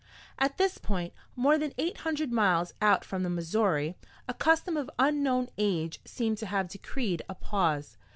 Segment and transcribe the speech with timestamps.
[0.39, 3.95] At this point, more than eight hundred miles out from the Missouri,
[4.27, 7.99] a custom of unknown age seemed to have decreed a pause.